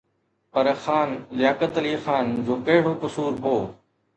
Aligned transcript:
پر 0.55 0.67
خان 0.83 1.09
لياقت 1.41 1.73
علي 1.83 1.93
خان 2.05 2.25
جو 2.45 2.53
ڪهڙو 2.65 2.93
قصور 3.07 3.33
هو؟ 3.45 3.57